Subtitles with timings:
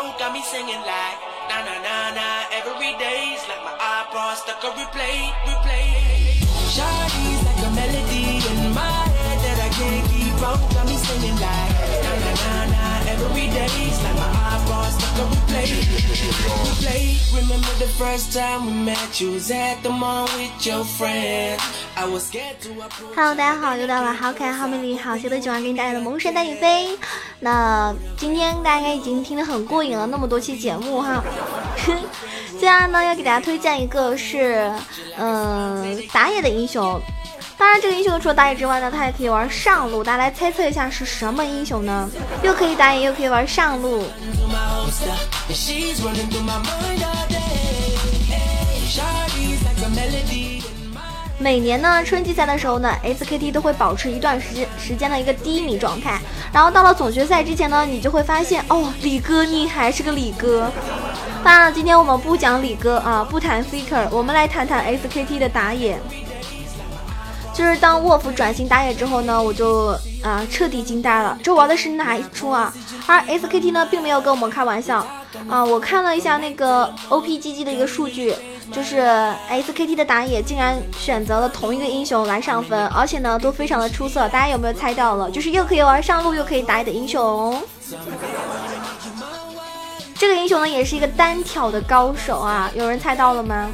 [0.00, 1.18] on, got me singing like
[1.48, 2.28] na na na na.
[2.58, 5.88] Every day's like my iPod stuck on replay, replay.
[6.74, 7.29] Shawty's
[16.80, 17.18] Play.
[17.34, 19.20] Remember the first time we met?
[19.20, 21.60] You was at the mall with your friend.
[23.14, 26.96] Hello，大家好，又到了好可爱、好美丽、好笑的九万给你带来的萌神带你飞。
[27.38, 31.22] 那今天大家应该已经听得很过瘾了，那么多期节目哈。
[32.58, 34.72] 接下来呢，要给大家推荐一个是，
[35.18, 36.98] 嗯、打野的英雄。
[37.60, 40.02] 当然，这个英雄除了打野之外呢，它也可以玩上路。
[40.02, 42.08] 大家来猜测一下是什么英雄呢？
[42.42, 44.04] 又可以打野，又可以玩上路。
[51.38, 56.18] 每年呢春季赛的时候呢，SKT 都会保持一段时间时间的一个低迷状态，
[56.50, 60.72] 然后到了总决赛之前呢，你就会发现哦，李哥你还是个李哥。
[61.44, 65.98] 当然了，今天我们不讲李哥啊，不谈 Faker，我们来谈谈 SKT 的打野。
[67.60, 72.72] 就是当沃夫转型打野之后呢，我就啊、彻底惊呆了，这玩的是哪一出啊？
[73.06, 75.06] 而 SKT 呢，并没有跟我们开玩笑
[75.46, 78.34] 啊、我看了一下那个 OPGG 的一个数据，
[78.72, 79.02] 就是
[79.50, 84.26] SKT 的打野竟然选择了同一个英雄来上分，而且呢都非常的出色。
[84.30, 85.30] 大家有没有猜到了？
[85.30, 87.60] 就是又可以玩上路又可以打野的英雄。
[90.18, 93.68] 这个英雄呢也是一个单挑的高手啊，有人猜到了吗？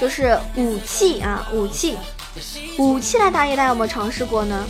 [0.00, 1.96] 就是武器啊，武器，
[2.78, 4.66] 武器来打野，大家有没有尝试过呢？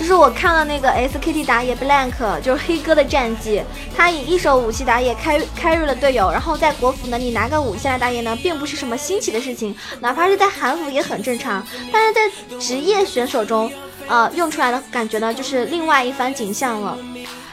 [0.00, 3.62] 就是我看了那个 SKT 打野 Blank，就是黑哥的战绩，
[3.94, 11.62] 他以一手武器打野开开入了队友，然后在国服呢，你拿个武器来打野呢，并不是什么新奇的事情，哪怕是在韩服也很正常，
[11.92, 13.70] 但是在职业选手中，
[14.08, 16.96] 呃，用出来的感觉呢，就是另外一番景象了。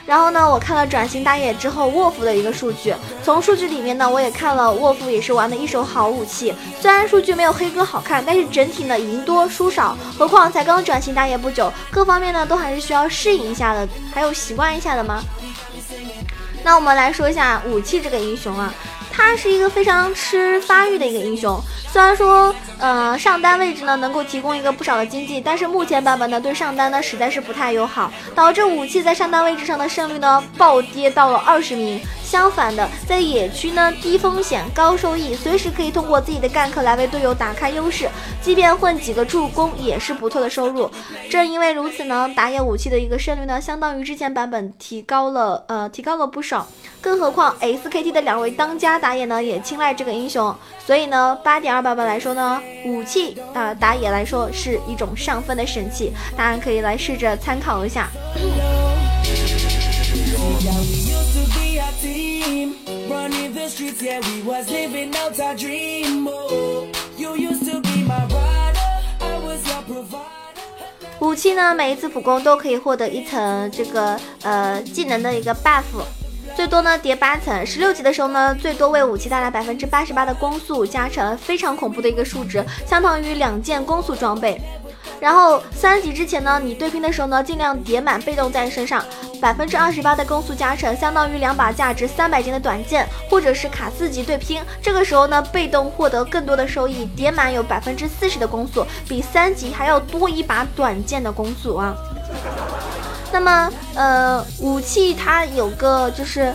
[0.07, 15.21] 然后呢，我看了转型打野之后沃夫的一个数据，从数据里面呢，我也看了沃夫也是玩的一手好武器，虽然数据没有黑哥好看，但是整体呢赢多输少，何况才刚转型打野不久，各方面呢都还是需要适应一下的，还有习惯一下的吗。
[16.63, 18.73] 那我们来说一下武器这个英雄啊，
[19.17, 21.59] 他是一个非常吃发育的一个英雄。
[21.91, 31.99] 虽然说，呃，上单位置呢能够提供一个不少的经济，但是目前版本呢对上单呢实在是不太友好，导致武器在上单位置上的胜率呢暴跌到了二十名。
[32.27, 38.09] 相反的，在野区呢低风险高收益，随时可以通过自己的干克来为队友打开优势，
[38.41, 40.91] 即便混几个助攻也是不错的收入。
[41.29, 46.67] 正因为如此呢，打野武器的一个胜率呢，相当于之前版本提高了， 呃，提高了不少。
[46.99, 50.53] 更何况 SKT 的两位当家打野呢，也青睐这个英雄，
[50.85, 58.09] 所以呢，八点二版本来说呢，武器啊、打野来说是一种上分的神器，大家可以来试着参考一下。
[63.97, 66.27] Streets, yeah, we was living out our dream.
[66.27, 66.87] Oh,
[67.17, 68.79] you used to be my rider,
[69.19, 70.23] I was your provider.
[71.19, 75.83] 武器呢，每一次普攻都可以获得一层这个呃技能的一个 buff，
[76.55, 77.65] 最多呢叠八层。
[77.65, 84.61] 十六级的时候呢，最多为武器带来百分之八十八的攻速加成，非常恐怖的一个数值，相当于两件攻速装备。
[85.19, 89.03] 然后三级之前呢，你对拼的时候呢，尽量叠满被动在身上，
[89.41, 94.61] 百分之二十八的攻速加成，相当于两把价值三百金的短剑，或者是卡四级对拼。
[94.81, 101.95] 这个时候呢，被动获得更多的收益，叠满有百分之四十的攻速，比三级还要多一把短剑的攻速啊。
[103.31, 106.53] 那么，呃，武器它有个就是，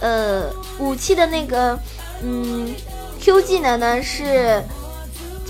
[0.00, 0.44] 呃，
[0.78, 1.78] 武器的那个，
[2.22, 2.74] 嗯
[3.20, 4.62] ，Q 技能呢是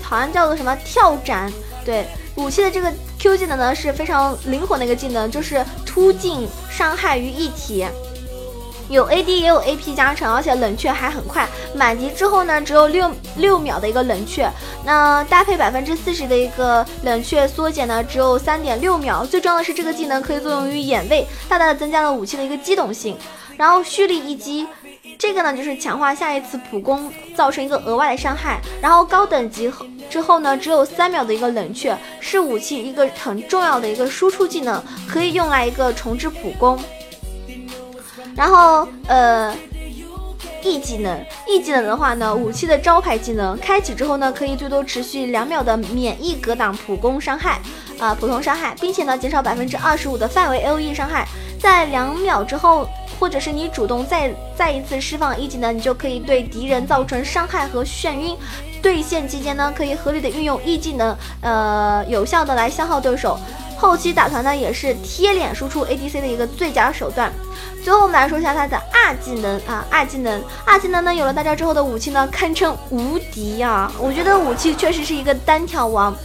[0.01, 1.51] 好像叫做什么跳斩，
[1.85, 2.05] 对，
[2.35, 7.85] 武器的这个 Q 技能呢是非常灵活的一个技能，就是突进伤害于一体。
[8.89, 11.47] 有 AD 也有 AP 加成，而且冷却还很快。
[11.73, 14.47] 满级之后呢，只有六六秒的一个冷却，
[14.85, 19.25] 那搭配百分之四十的一个冷却缩减呢，只有三点六秒。
[19.25, 23.17] 最重要的是，这个技能可以作用于眼位，大大的增加了武器的一个机动性。
[23.55, 24.67] 然后蓄力一击，
[25.17, 28.59] 这个呢就是强化下一次普攻造成一个额外的伤害。
[28.81, 29.71] 然后高等级
[30.09, 36.79] 之后呢，只有三秒的一个冷却，是武器一个很重要的一个输出技能，可以用来一个重置普攻。
[38.35, 39.55] 然后呃。
[40.65, 47.59] E 技能，E 技能的话呢，武器的招牌技能开启之后呢，可以最多持续两秒的免疫格挡普攻伤害，
[47.99, 51.27] 啊、普通伤害，并且呢减少百分之二十五的范围 AOE 伤害。
[51.59, 52.87] 在两秒之后，
[53.19, 58.37] 或者是你主动再再一次释放一技能，你就可以对敌人造成伤害和眩晕。
[58.81, 63.39] 对线期间呢，可以合理的运用一技能，呃，有效的来消耗对手。
[63.77, 67.31] 后期打团呢，也是贴脸输出 ADC 的一个最佳手段。
[67.83, 73.91] 最后我们来说一下它的二技能啊，二技能，二技能呢，有了大招之后的武器呢，堪称无敌呀！
[73.99, 76.15] 我觉得武器确实是一个单挑王。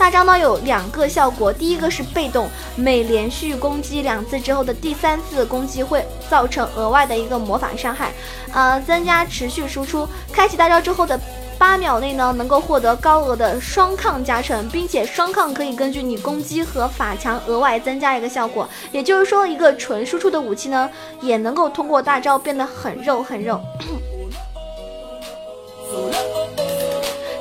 [0.00, 8.10] 大招呢有两个效果，第一个是被动，每连续攻击两次之后的第三次攻击会造成额外的一个魔法伤害，
[8.54, 10.08] 呃，增加持续输出。
[10.32, 11.20] 开启大招之后的。
[11.58, 18.66] 八秒内呢，能够获得高额的双抗加成，并且双抗可以根据你攻击和法强额外增加一个效果。
[18.90, 20.88] 也就是说，一个纯输出的武器呢，
[21.20, 23.60] 也能够通过大招变得很肉很肉。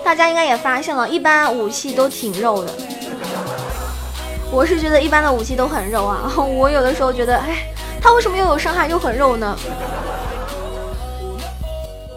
[0.09, 2.71] 大家应该也发现了，一般武器都挺肉的。
[4.51, 6.33] 我是觉得一般的武器都很肉啊。
[6.35, 7.71] 我有的时候觉得，哎，
[8.01, 9.55] 它为什么又有伤害又很肉呢？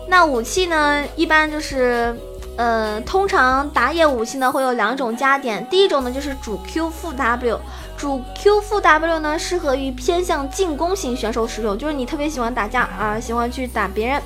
[0.09, 1.05] 那武器呢？
[1.17, 2.17] 一般就是，
[2.57, 5.63] 呃，通常打野武器呢会有两种加点。
[5.69, 7.61] 第一种呢就是主 Q 负 W，
[8.03, 14.21] 主 Q 负 W 呢适合于偏向进攻型选手使用，就是你特别喜欢打架啊，喜欢去打别人，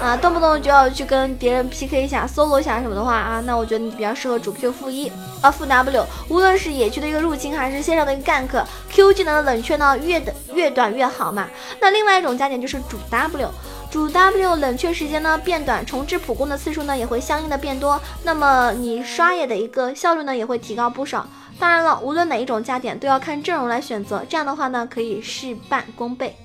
[0.00, 5.10] 啊，动不动就要去跟别人 PK 一下、solo 一下什么的话啊，那我觉得你比较适合主 Q 负一
[5.40, 6.06] 啊负 W。
[6.28, 11.48] 无论是野区的一个入侵，还是线上的一个 gank，Q 技能的冷却呢越的越短越好嘛。
[11.80, 13.50] 那另外一种加点就是主 W。
[13.90, 21.26] 主 W 冷却时间呢变短，重置普攻的次数呢也会相应的变多，那么你刷野的一个效率呢也会提高不少。
[21.58, 26.36] 当然了，无论哪一种加点都要看阵容来选择，这样的话呢可以事半功倍。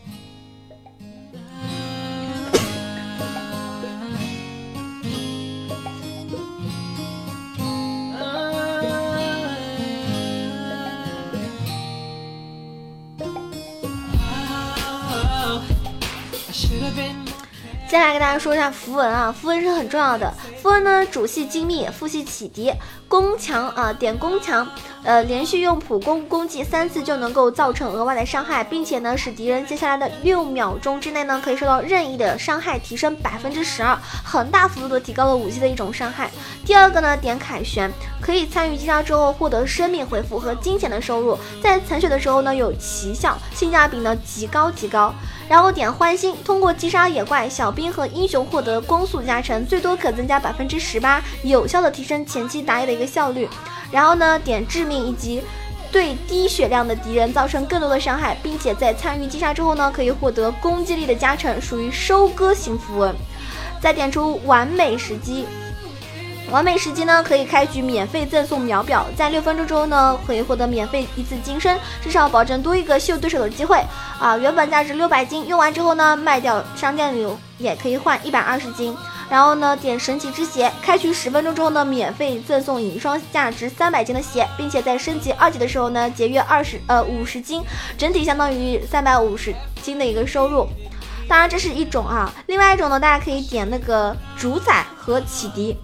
[17.88, 20.34] 接下来跟大家说一下符文啊，符文是很重要的。
[20.62, 22.74] 符文呢，主系精密，副系启迪，
[23.08, 24.68] 攻强啊，点攻强，
[25.04, 36.30] 呃，连续用普攻攻击三次就能够造成额外的伤害，并且呢，使敌人接下来的六秒钟之内呢，可以受到任意的伤害提升百分之十二，很大幅度的提高了武器的一种伤害。
[36.66, 45.14] 第二个呢，点凯旋，可以参与击杀之后获得生命回复和金钱的收入，在残血的时候呢有奇效，性价比呢极高极高。
[45.50, 53.48] 然后点欢心，通过击杀野怪、小兵和英雄获得攻速加成，最多可增加百分之十八，有效的提升前期打野的一个效率。
[53.90, 55.42] 然后呢，点致命以及
[55.90, 63.16] 对低血量的敌人造成更多的伤害，并且在参与击杀之后呢，可以获得攻击力的加成，属于收割型符文。
[63.80, 65.46] 再点出完美时机。
[66.50, 73.84] 完美时机呢，可以开局免费赠送秒表，在六分钟之后呢，可以获得免费一次金身，至少保证多一个秀对手的机会
[74.18, 74.38] 啊！
[74.38, 77.28] 原本价值六百金，用完之后呢，卖掉商店里
[77.58, 78.96] 也可以换一百二十金。
[79.30, 87.62] 然后呢，点神奇之鞋，开局十分钟之后呢，免费赠送一双价值三百金的鞋，并且在升级二级的时候呢，节约二十呃五十金，
[87.98, 90.66] 整体相当于三百五十金的一个收入。
[91.28, 95.78] 当然这是一种啊，另外一种呢，大家可以点那个主宰和启迪。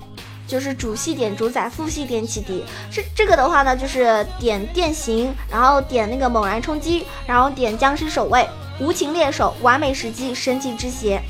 [0.47, 2.63] 就是主系点主宰，副系点启迪。
[2.91, 8.47] 这这个的话呢，就是点电刑，然后点那个猛然冲击，然后点僵尸守卫、
[8.79, 11.21] 无情猎手、完美时机、神奇之鞋。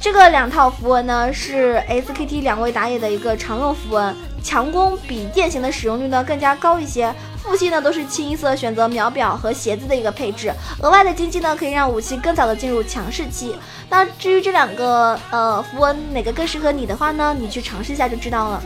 [0.00, 7.14] 这个两套符文呢，是 SKT 两位打野的一个常用符文，强攻比电刑的使用率呢更加高一些。
[7.42, 13.54] 副系呢都是清一色选择秒表和鞋子的一个配置，额外的经济呢可以让武器更早的进入强势期。
[13.90, 18.62] 那至于这两个呃符文哪个更适合你的话呢，你去尝试一下就知道了。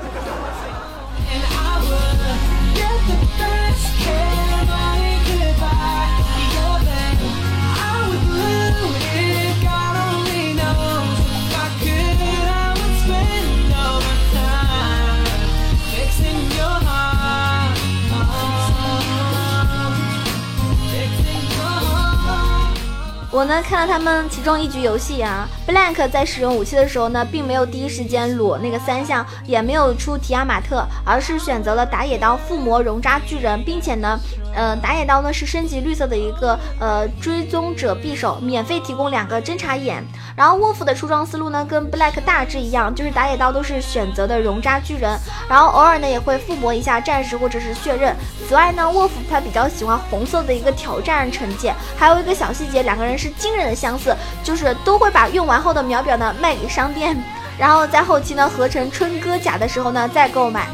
[23.36, 34.18] 我呢看到他们其中一局游戏啊，Blank 在使用武器的时候呢，并没有第一时间裸那个三项，也没有出提亚马特，而是选择了打野刀附魔熔渣巨人，并且呢。
[34.56, 40.02] 呃，打野刀呢是升级绿色的一个呃追踪者匕首，免费提供两个侦察眼。
[40.34, 45.14] 然后沃夫的出装思路呢跟 Black 大致一样，就是打野刀都是选择的熔渣巨人，
[45.46, 48.16] 然后偶尔呢也会附魔一下战士或者是血刃。
[48.48, 57.14] 此外呢，沃夫他比较喜欢红色的一个挑战惩戒，还有一个小细节，两个人是惊人的相似，就是都会把用完后的秒表呢卖给商店，
[57.58, 60.66] 然后在后期呢合成春哥甲的时候呢再购买。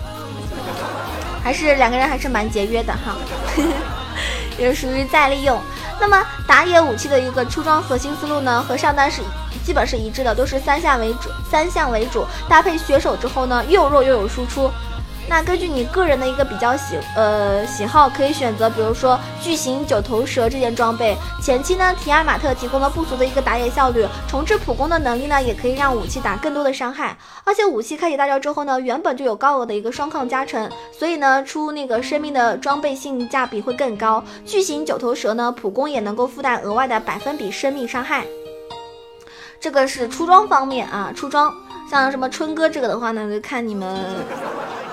[1.43, 3.17] 还是两个人还是蛮节约的哈，
[4.59, 5.61] 也属于再利用。
[6.01, 9.23] 那么打野武器的一个出装核心思路呢，和上单是
[9.65, 14.71] 基本是一致的，都是三项为主，三项为主，搭配血手之后呢，又弱又有输出。
[15.29, 21.17] 那根据你个人的一个比较喜呃喜好，可以选择，比如说巨型九头蛇这件装备。
[21.43, 27.17] 前期呢，提亚马特提供了不俗的一个打野效率，重置普攻的能力呢，也可以让武器打更多的伤害。
[27.45, 34.23] 而且武器开启大招之后呢，原本就有高额的一个双抗加成，所以呢，出那个生命的装备性价比会更高。
[34.45, 38.27] 巨型九头蛇呢，普攻也能够附带额外的百分比生命伤害。
[39.61, 41.55] 这个是出装方面啊，出装
[41.91, 43.97] 像什么春哥这个的话呢，就看你们。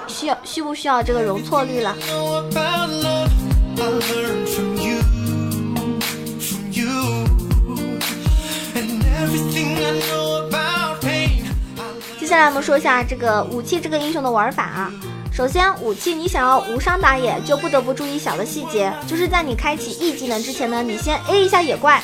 [0.10, 1.96] 需要需不需要这个容错率了？
[12.20, 14.92] 接下来我们说一下这个武器这个英雄的玩法啊。
[15.32, 22.04] 首先，武器你想要无伤打野，就不得不注意小的细节，就是在你开启 E 技能之前呢，你先 A 一下野怪，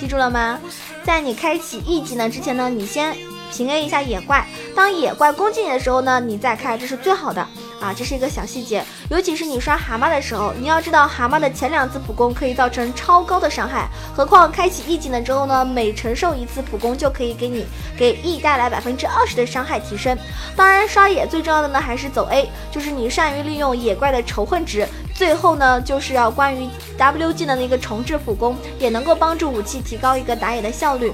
[0.00, 0.58] 记住了吗？
[1.04, 3.14] 在你开启 E 技能之前呢，你先。
[3.50, 4.46] 平 A 一下野怪，
[4.78, 7.40] 当野怪攻击你的时候呢，你再开，这是最好的
[7.80, 8.84] 啊，这是一个小细节。
[9.10, 17.66] 尤其是你刷蛤蟆的时候，你要知道蛤蟆的前两次普攻可以造成超高的伤害，何况开启 E 技能之后呢，每承受一次普攻就可以给你
[17.98, 20.16] 给 E 带来百分之二十的伤害提升。
[20.54, 24.86] 当然刷野最重要的呢还是走 A，就是你善于利用野怪的仇恨值。
[25.12, 31.12] 最后呢就是要关于 W 技能的一个重置普攻，也能够帮助武器提高一个打野的效率。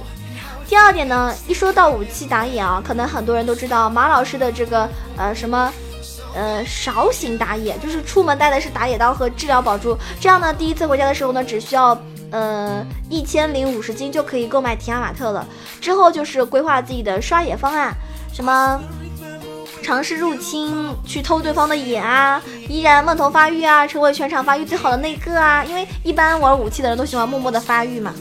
[0.67, 5.73] 第二点呢，一说到武器打野啊，可能很多人都知道马老师的这个呃什么
[6.35, 11.97] 呃勺形打野，就是出门带的是打野刀和治疗宝珠，这样呢，第一次回家的时候呢，只需要
[12.31, 15.47] 呃一千零五十金就可以购买提亚马特了。
[15.81, 17.95] 之后就是规划自己的刷野方案，
[18.33, 18.81] 什么
[19.83, 28.13] 尝试入侵去偷对方的野啊，依然梦头发育啊，成为全场发育最好的那个啊，因为一般玩武器的人都喜欢默默的发育嘛。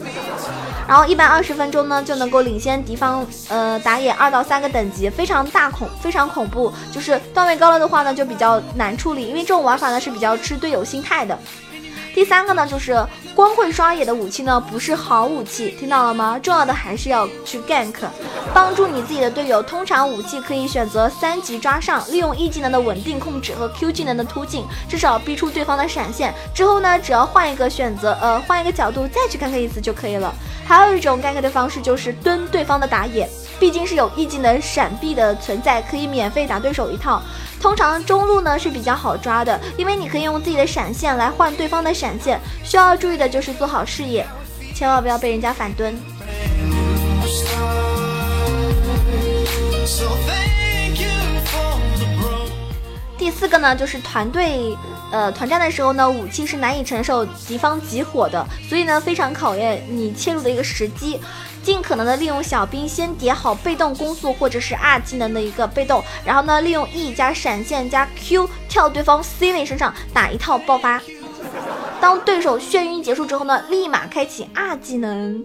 [0.86, 6.72] 然后一般二十分钟呢就能够领先敌方，呃打野二到三个等级，非常大恐，非常恐怖。
[6.92, 11.38] 就是段位高了的话呢，就比较难处理，因为这种玩法呢是比较吃队友心态的。
[12.14, 16.38] 第三个呢，就是光会刷野的武器呢，不是好武器，听到了吗？
[16.40, 17.92] 重要的还是要去 gank，
[18.52, 19.60] 帮助你自己的队友。
[19.60, 26.32] 通常武器可以选择三级抓上，利用 E 技能的稳定控制和 Q 技能的突进，至少逼出对方的闪现。
[26.54, 30.32] 之后呢，只要换一个选择，呃，换一个角度再去 gank 一次就可以了。
[30.66, 33.28] 还有一种尴尬的方式就是蹲对方的打野，
[33.60, 37.22] 毕竟是有 E 技能闪避的存在，可以免费打对手一套。
[37.60, 42.40] 通常中路呢是比较好抓的，因为你可以用自己的闪现来换对方的闪现。
[42.64, 44.26] 需要注意的就是做好视野，
[44.74, 45.94] 千万不要被人家反蹲。
[53.16, 54.76] 第四个呢，就是团队
[55.12, 61.20] 呃团战的时候呢，武器是难以承受敌方集火的，所以呢非常考验你切入的一个时机。
[61.62, 71.00] 尽可能的利用小兵先叠好被动攻速或者是 R 技能的一个被动，然后呢利用 E 加闪现加 Q 跳对方 C 位身上打一套爆发。
[72.02, 75.42] 当对手眩晕结束之后呢，立马开启 R 技能。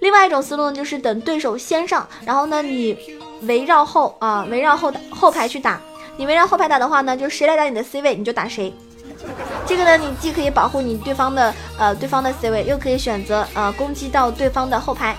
[0.00, 2.98] 另外一种思路呢，就是等对手先上，然后呢你
[3.42, 5.80] 围绕后啊围绕后后排去打。
[6.16, 8.74] 你围绕后排打的话呢，就谁来打你的 C 位你就打谁。
[9.66, 15.16] 这个呢你既可以保护你对方的呃对方的 C 位，又可以选择呃攻击到对方的后排。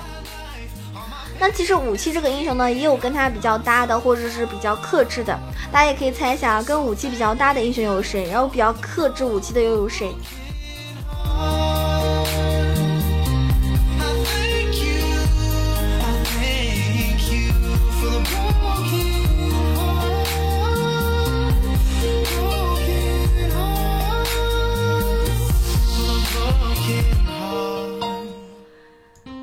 [1.39, 5.37] 那其实武器这个英雄呢，也有跟他比较搭的，或者是比较克制的。
[5.71, 10.15] 大家也可以猜一下，跟武器比较搭的英雄有谁，然后比较克制武器的又有谁？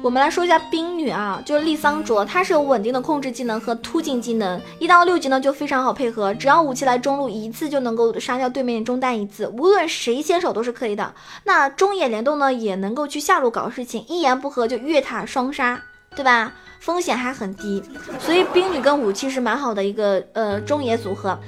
[0.02, 11.14] 我们来说一下冰女啊，就是丽桑卓，她是有稳定的控制技能和突进技能，一到六级呢就非常好配合，只要武器来中路一次就能够杀掉对面中单一次，无论谁先手都是可以的。
[11.44, 15.82] 那中野联动呢也能够去下路搞事情，一言不合就越塔双杀，
[16.16, 16.54] 对吧？
[16.80, 17.82] 风险还很低，
[18.18, 21.38] 所以冰女跟武器是蛮好的一个呃中野组合。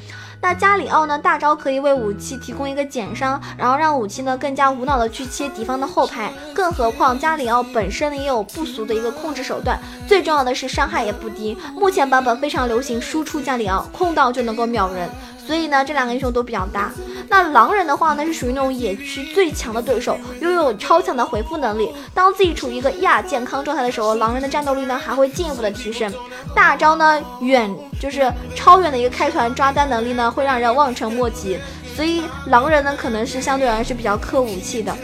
[0.43, 1.17] 那加里奥呢？
[1.17, 6.33] 大招可以为武器提供一个减伤，然后让武器呢更加无脑的去切敌方的后排。
[6.53, 11.57] 更何况加里奥本身也有不俗的一个控制手段，最重要的是伤害也不低。
[11.77, 15.09] 目前版本非常流行输出加里奥，控到就能够秒人。
[15.47, 16.91] 所以呢，这两个英雄都比较搭。
[17.29, 21.91] 那狼人的话呢，是属于那种野区最强的对手，拥有超强的回复能力。
[22.15, 26.13] 当自己处于一个亚健康状态的时候，狼人的战斗力呢还会进一步的提升。
[26.55, 31.59] 大招呢远就是超远的一个开团抓单能力呢，会让人望尘莫及。
[31.97, 34.95] 所以狼人呢可能是相对而言是比较克武器的。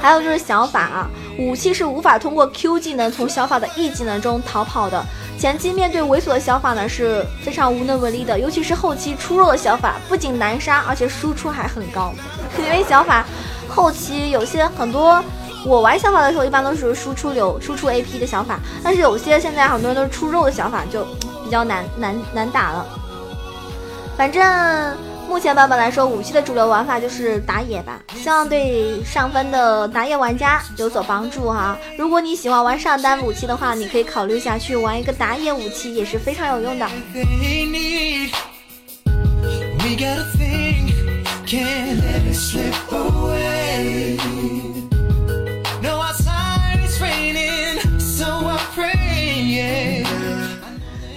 [0.00, 5.04] 还有就是小法啊，武器是无法通过 Q 技能从小法的 E 技能中逃跑的。
[5.38, 12.12] 前期面对猥琐的小法呢是非常无能为力的，尤其是后期出肉的小法，不仅难杀，而且输出还很高。
[12.58, 13.24] 因为小法
[13.68, 15.22] 后期有些很多，
[15.64, 21.04] 我玩小法的时候一般都是输出流、输出 AP 的小法，但是有些现在很多人都是出肉的小法，就
[21.44, 22.86] 比较难难难打了。
[24.16, 24.96] 反正。
[25.28, 31.76] 目前版本来说，武器的主流玩法就是打野吧，希望对上分的打野玩家有所帮助哈。
[31.98, 36.88] 如果你喜欢玩上单武器的话，你可以考虑下去玩一个打野武器，也是非常有用的。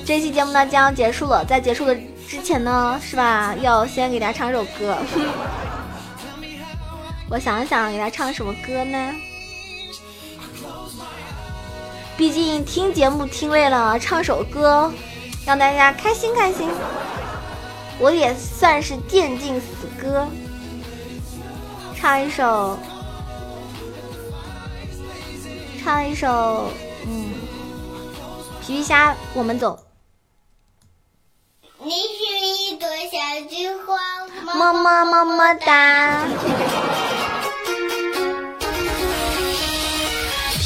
[0.05, 1.95] 这期节目呢将要结束了，在结束的。
[2.29, 3.55] 之前呢，是吧？
[3.59, 4.95] 要先给大家唱首歌。
[7.27, 9.15] 我想想，给大家唱什么歌呢？
[12.15, 14.93] 毕竟听节目听累了，唱首歌
[15.43, 16.69] 让大家开心开心。
[17.97, 19.65] 我也算是电竞死
[19.99, 20.27] 歌，
[21.95, 22.77] 唱一首，
[25.81, 26.69] 唱一首，
[27.07, 27.31] 嗯，
[28.61, 29.88] 皮皮虾，我们走。
[31.89, 33.17] 你是一朵小
[33.49, 33.97] 菊花，
[34.53, 36.23] 么么么么哒。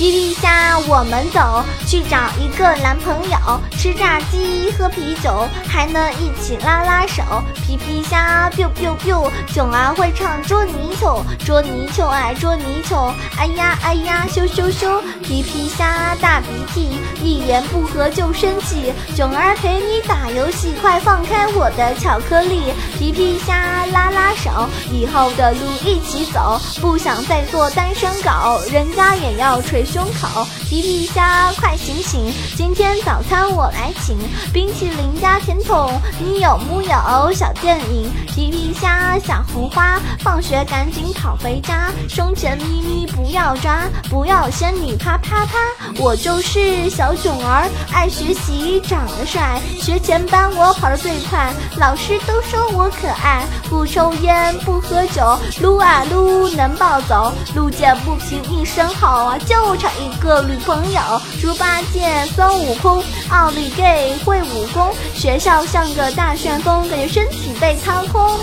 [0.03, 3.37] 皮皮虾，我们走去找一个男朋友，
[3.77, 7.23] 吃炸鸡，喝啤酒，还能一起拉拉手。
[7.65, 15.01] 皮皮虾，biu biu biu，囧儿会唱捉泥鳅，捉泥鳅爱捉泥鳅，哎呀哎呀，羞羞羞。
[15.23, 22.73] 皮皮虾大鼻涕，一言不合就生气，囧儿陪你打游戏，快放开我的巧克力。
[23.03, 24.49] 皮皮虾拉拉手，
[24.89, 29.83] 以后的路一起走，不想再做单身狗，人家也要捶。
[29.83, 32.33] 胸口，皮皮虾，快醒醒！
[32.55, 34.17] 今天早餐我来请，
[34.53, 37.33] 冰淇淋加甜筒，你有木有？
[37.33, 45.57] 小电影，皮皮虾，小红花，放学赶紧跑回家，胸前咪咪不要抓，不要仙女啪啪啪，
[45.99, 59.73] 我就是小囧儿，爱学习，长得帅，学前班我跑得最快，老师都说我可爱，不抽烟不喝酒，撸啊撸能暴走，路见不平一声吼啊就。
[59.73, 61.01] 差一个女朋友，
[61.41, 68.39] 猪八戒、孙悟空、奥利给会武功，学校像个大旋风，感觉身体被掏空。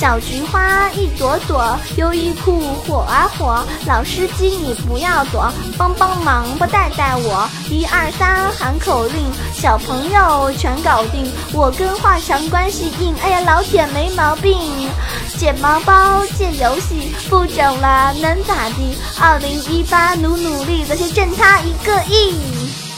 [0.00, 14.88] 小菊花一朵朵，优衣库火啊火，老司机你不要躲，帮帮忙不带带我，一二三喊口令，小朋友全搞定，我跟华强关系硬，哎呀老铁没毛病，
[15.36, 18.96] 借毛包借游戏不整了能咋地？
[19.20, 22.40] 二零一八努努力再去挣他一个亿，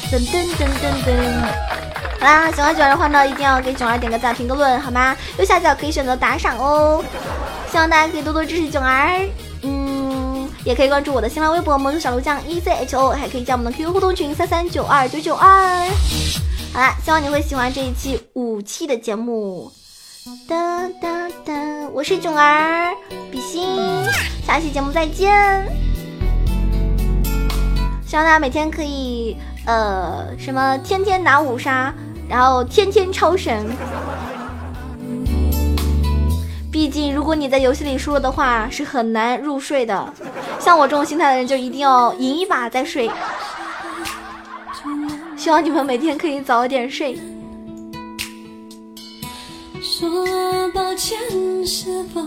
[0.09, 1.92] 噔噔噔噔噔。
[2.23, 5.17] 好啦，喜欢九儿的话呢，一定要给囧儿点个赞、评个论，好吗？
[5.39, 7.05] 右下角可以选择打赏哦。
[7.69, 9.29] 希望大家可以多多支持囧儿，
[9.63, 15.49] 嗯，也可以关注我的新浪微博“萌小鹿酱 E Z H O”，还可以加我们的 QQ 互动群三三九二九九二。
[16.73, 19.69] 好啦，希望你会喜欢这一期武器的节目。
[20.49, 21.53] 哒哒哒，
[21.93, 22.95] 我是囧儿，
[23.33, 23.81] 比心，
[24.47, 25.67] 下期节目再见。
[28.07, 31.93] 希望大家每天可以呃什么天天拿五杀。
[32.29, 33.67] 然后天天超神，
[36.71, 40.13] 毕竟如果你在游戏里输了的话，是很难入睡的。
[40.59, 43.11] 像我这种心态的人，就一定要赢一把再睡。
[45.37, 47.19] 希望你们每天可以早点睡。
[49.83, 51.19] 说抱歉，
[51.67, 52.23] 是否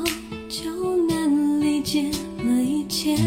[0.50, 0.70] 就
[1.08, 3.18] 能理解了一切？